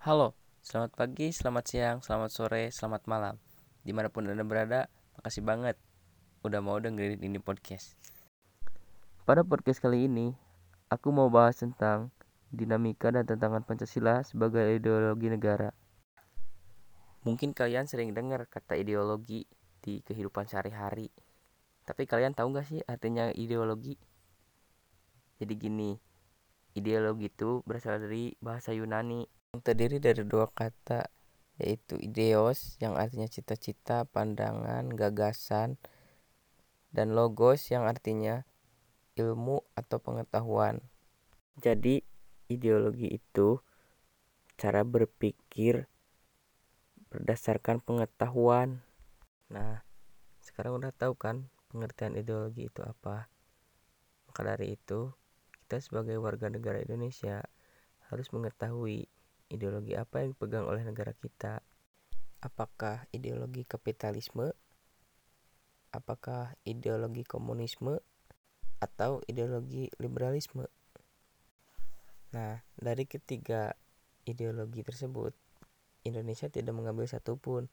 Halo, 0.00 0.32
selamat 0.64 0.96
pagi, 0.96 1.28
selamat 1.28 1.64
siang, 1.68 1.96
selamat 2.00 2.32
sore, 2.32 2.72
selamat 2.72 3.04
malam. 3.04 3.36
Di 3.84 3.92
mana 3.92 4.08
pun 4.08 4.24
Anda 4.24 4.48
berada, 4.48 4.88
makasih 5.20 5.44
banget 5.44 5.76
udah 6.40 6.64
mau 6.64 6.80
dengerin 6.80 7.20
ini 7.20 7.36
podcast. 7.36 8.00
Pada 9.28 9.44
podcast 9.44 9.76
kali 9.76 10.08
ini, 10.08 10.32
aku 10.88 11.12
mau 11.12 11.28
bahas 11.28 11.60
tentang 11.60 12.08
dinamika 12.48 13.12
dan 13.12 13.28
tantangan 13.28 13.60
Pancasila 13.60 14.24
sebagai 14.24 14.72
ideologi 14.72 15.28
negara. 15.28 15.68
Mungkin 17.28 17.52
kalian 17.52 17.84
sering 17.84 18.16
dengar 18.16 18.48
kata 18.48 18.80
ideologi 18.80 19.44
di 19.84 20.00
kehidupan 20.00 20.48
sehari-hari. 20.48 21.12
Tapi 21.84 22.08
kalian 22.08 22.32
tahu 22.32 22.56
gak 22.56 22.64
sih 22.64 22.80
artinya 22.88 23.28
ideologi? 23.36 24.00
Jadi 25.36 25.54
gini, 25.60 25.92
ideologi 26.72 27.28
itu 27.28 27.60
berasal 27.68 28.00
dari 28.00 28.32
bahasa 28.40 28.72
Yunani 28.72 29.39
yang 29.50 29.66
terdiri 29.66 29.98
dari 29.98 30.22
dua 30.22 30.46
kata 30.46 31.10
yaitu 31.60 31.98
ideos 32.00 32.78
yang 32.80 32.96
artinya 32.96 33.28
cita-cita, 33.28 34.06
pandangan, 34.08 34.88
gagasan 34.94 35.76
dan 36.94 37.12
logos 37.12 37.68
yang 37.68 37.84
artinya 37.84 38.48
ilmu 39.18 39.60
atau 39.76 39.98
pengetahuan. 40.00 40.80
Jadi 41.60 42.00
ideologi 42.48 43.12
itu 43.12 43.60
cara 44.56 44.86
berpikir 44.86 45.84
berdasarkan 47.12 47.82
pengetahuan. 47.84 48.80
Nah, 49.52 49.84
sekarang 50.40 50.80
udah 50.80 50.94
tahu 50.96 51.18
kan 51.18 51.52
pengertian 51.68 52.16
ideologi 52.16 52.72
itu 52.72 52.80
apa? 52.80 53.28
Maka 54.30 54.40
dari 54.46 54.78
itu, 54.78 55.12
kita 55.66 55.82
sebagai 55.82 56.16
warga 56.22 56.48
negara 56.48 56.80
Indonesia 56.80 57.44
harus 58.08 58.32
mengetahui 58.32 59.10
ideologi 59.50 59.98
apa 59.98 60.22
yang 60.22 60.32
dipegang 60.32 60.64
oleh 60.64 60.86
negara 60.86 61.10
kita. 61.12 61.60
Apakah 62.40 63.04
ideologi 63.10 63.66
kapitalisme? 63.66 64.54
Apakah 65.90 66.54
ideologi 66.64 67.26
komunisme? 67.26 67.98
Atau 68.80 69.20
ideologi 69.28 69.92
liberalisme? 70.00 70.64
Nah, 72.32 72.62
dari 72.78 73.04
ketiga 73.04 73.74
ideologi 74.24 74.86
tersebut, 74.86 75.34
Indonesia 76.06 76.48
tidak 76.48 76.72
mengambil 76.72 77.04
satupun 77.10 77.66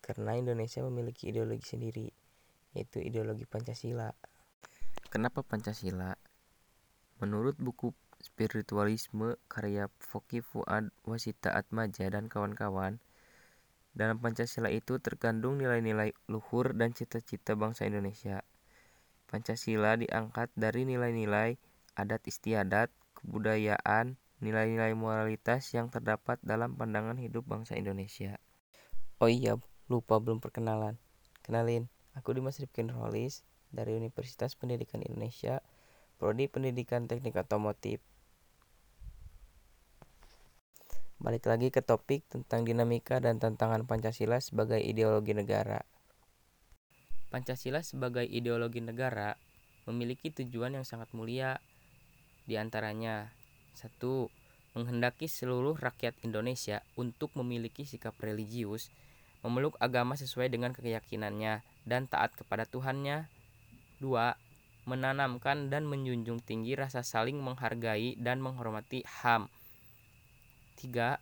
karena 0.00 0.34
Indonesia 0.40 0.80
memiliki 0.80 1.28
ideologi 1.28 1.68
sendiri, 1.68 2.08
yaitu 2.72 3.04
ideologi 3.04 3.44
Pancasila. 3.44 4.10
Kenapa 5.12 5.44
Pancasila? 5.44 6.16
Menurut 7.20 7.60
buku 7.60 7.92
spiritualisme 8.20 9.40
karya 9.48 9.88
Foki 9.98 10.44
Fuad 10.44 10.92
Wasita 11.08 11.52
Atmaja 11.56 12.06
dan 12.12 12.28
kawan-kawan. 12.28 13.00
Dalam 13.90 14.22
Pancasila 14.22 14.70
itu 14.70 15.02
terkandung 15.02 15.58
nilai-nilai 15.58 16.14
luhur 16.30 16.72
dan 16.78 16.94
cita-cita 16.94 17.58
bangsa 17.58 17.90
Indonesia. 17.90 18.46
Pancasila 19.26 19.98
diangkat 19.98 20.54
dari 20.54 20.86
nilai-nilai 20.86 21.58
adat 21.98 22.22
istiadat, 22.24 22.88
kebudayaan, 23.18 24.14
nilai-nilai 24.40 24.96
moralitas 24.96 25.68
yang 25.76 25.92
terdapat 25.92 26.40
dalam 26.40 26.78
pandangan 26.78 27.18
hidup 27.20 27.44
bangsa 27.44 27.76
Indonesia. 27.76 28.40
Oh 29.20 29.28
iya, 29.28 29.60
lupa 29.92 30.16
belum 30.16 30.40
perkenalan. 30.40 30.96
Kenalin, 31.44 31.92
aku 32.16 32.32
Dimas 32.32 32.56
Rifkin 32.56 32.88
Rolis 32.88 33.44
dari 33.68 33.94
Universitas 33.94 34.56
Pendidikan 34.56 35.04
Indonesia, 35.04 35.60
Prodi 36.16 36.48
Pendidikan 36.48 37.04
Teknik 37.04 37.36
Otomotif. 37.36 38.00
Balik 41.20 41.52
lagi 41.52 41.68
ke 41.68 41.84
topik 41.84 42.24
tentang 42.32 42.64
dinamika 42.64 43.20
dan 43.20 43.36
tantangan 43.36 43.84
Pancasila 43.84 44.40
sebagai 44.40 44.80
ideologi 44.80 45.36
negara. 45.36 45.84
Pancasila 47.28 47.84
sebagai 47.84 48.24
ideologi 48.24 48.80
negara 48.80 49.36
memiliki 49.84 50.32
tujuan 50.32 50.80
yang 50.80 50.88
sangat 50.88 51.12
mulia. 51.12 51.60
Di 52.48 52.56
antaranya, 52.56 53.28
satu, 53.76 54.32
menghendaki 54.72 55.28
seluruh 55.28 55.76
rakyat 55.76 56.16
Indonesia 56.24 56.80
untuk 56.96 57.36
memiliki 57.36 57.84
sikap 57.84 58.16
religius, 58.16 58.88
memeluk 59.44 59.76
agama 59.76 60.16
sesuai 60.16 60.48
dengan 60.48 60.72
keyakinannya, 60.72 61.60
dan 61.84 62.08
taat 62.08 62.32
kepada 62.32 62.64
Tuhannya. 62.64 63.28
Dua, 64.00 64.40
menanamkan 64.88 65.68
dan 65.68 65.84
menjunjung 65.84 66.40
tinggi 66.40 66.80
rasa 66.80 67.04
saling 67.04 67.36
menghargai 67.44 68.16
dan 68.16 68.40
menghormati 68.40 69.04
HAM 69.04 69.59
3. 70.80 71.20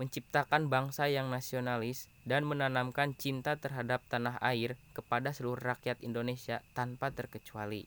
Menciptakan 0.00 0.72
bangsa 0.72 1.12
yang 1.12 1.28
nasionalis 1.28 2.08
dan 2.24 2.48
menanamkan 2.48 3.12
cinta 3.14 3.54
terhadap 3.60 4.00
tanah 4.08 4.40
air 4.40 4.80
kepada 4.96 5.30
seluruh 5.30 5.60
rakyat 5.60 6.00
Indonesia 6.00 6.64
tanpa 6.72 7.12
terkecuali. 7.12 7.84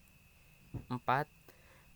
4. 0.88 1.02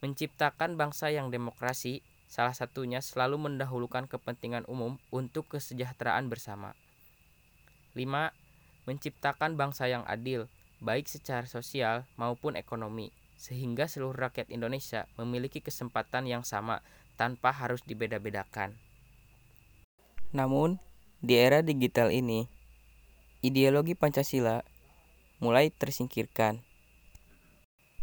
Menciptakan 0.02 0.74
bangsa 0.76 1.14
yang 1.14 1.30
demokrasi, 1.30 2.02
salah 2.26 2.58
satunya 2.58 3.00
selalu 3.00 3.38
mendahulukan 3.38 4.10
kepentingan 4.10 4.66
umum 4.66 4.98
untuk 5.14 5.48
kesejahteraan 5.54 6.28
bersama. 6.28 6.74
5. 7.94 8.34
Menciptakan 8.90 9.54
bangsa 9.54 9.86
yang 9.86 10.02
adil, 10.10 10.50
baik 10.82 11.06
secara 11.06 11.46
sosial 11.46 12.10
maupun 12.18 12.58
ekonomi, 12.58 13.14
sehingga 13.38 13.86
seluruh 13.86 14.18
rakyat 14.18 14.50
Indonesia 14.50 15.06
memiliki 15.16 15.62
kesempatan 15.62 16.26
yang 16.26 16.42
sama 16.42 16.82
tanpa 17.16 17.54
harus 17.54 17.86
dibeda-bedakan. 17.86 18.91
Namun, 20.32 20.80
di 21.20 21.36
era 21.36 21.60
digital 21.60 22.08
ini, 22.16 22.48
ideologi 23.44 24.00
Pancasila 24.00 24.64
mulai 25.44 25.68
tersingkirkan. 25.76 26.64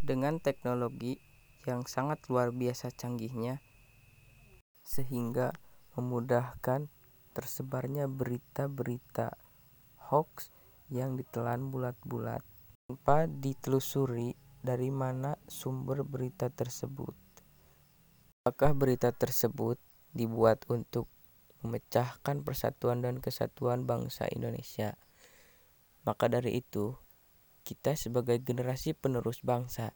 Dengan 0.04 0.36
teknologi 0.36 1.16
yang 1.64 1.88
sangat 1.88 2.20
luar 2.28 2.52
biasa 2.52 2.92
canggihnya, 2.92 3.64
sehingga 4.84 5.56
memudahkan 5.96 6.92
tersebarnya 7.32 8.06
berita-berita 8.06 9.36
hoax 10.12 10.52
yang 10.88 11.16
ditelan 11.16 11.68
bulat-bulat 11.68 12.40
tanpa 12.88 13.28
ditelusuri 13.28 14.32
dari 14.64 14.88
mana 14.88 15.36
sumber 15.48 16.04
berita 16.04 16.48
tersebut. 16.48 17.16
Apakah 18.44 18.72
berita 18.72 19.12
tersebut 19.12 19.76
dibuat 20.16 20.64
untuk 20.72 21.08
memecahkan 21.62 22.46
persatuan 22.46 23.02
dan 23.02 23.18
kesatuan 23.18 23.84
bangsa 23.84 24.30
Indonesia. 24.30 24.94
Maka 26.06 26.30
dari 26.30 26.62
itu, 26.62 26.94
kita 27.66 27.98
sebagai 27.98 28.40
generasi 28.40 28.96
penerus 28.96 29.44
bangsa 29.44 29.92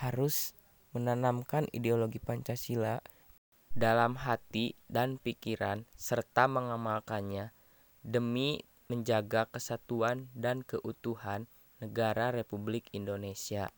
harus 0.00 0.54
menanamkan 0.94 1.66
ideologi 1.74 2.22
Pancasila 2.22 3.02
dalam 3.76 4.16
hati 4.16 4.78
dan 4.88 5.20
pikiran 5.20 5.84
serta 5.98 6.48
mengamalkannya 6.48 7.52
demi 8.00 8.64
menjaga 8.86 9.50
kesatuan 9.50 10.30
dan 10.32 10.62
keutuhan 10.62 11.50
negara 11.82 12.32
Republik 12.32 12.88
Indonesia. 12.94 13.68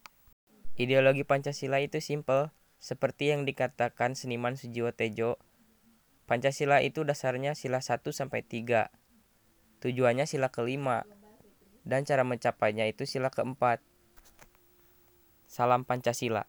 Ideologi 0.79 1.27
Pancasila 1.27 1.83
itu 1.83 1.99
simpel, 1.99 2.55
seperti 2.79 3.35
yang 3.35 3.43
dikatakan 3.43 4.15
seniman 4.15 4.55
Sujiwo 4.55 4.95
Tejo 4.95 5.43
Pancasila 6.29 6.85
itu 6.85 7.09
dasarnya 7.09 7.57
sila 7.57 7.81
1 7.81 8.05
sampai 8.13 8.45
3. 8.45 8.93
Tujuannya 9.81 10.29
sila 10.29 10.53
kelima 10.53 11.09
dan 11.89 12.05
cara 12.05 12.21
mencapainya 12.21 12.85
itu 12.85 13.09
sila 13.09 13.33
keempat. 13.33 13.81
Salam 15.49 15.89
Pancasila. 15.89 16.45